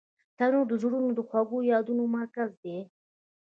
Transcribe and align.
تنور 0.37 0.65
د 0.69 0.73
زړونو 0.81 1.09
د 1.15 1.19
خوږو 1.27 1.57
یادونو 1.71 2.03
مرکز 2.17 2.49
دی 2.63 2.77